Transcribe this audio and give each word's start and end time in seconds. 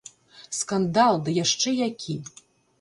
Скандал, 0.59 1.15
ды 1.29 1.37
яшчэ 1.43 1.77
які. 1.89 2.19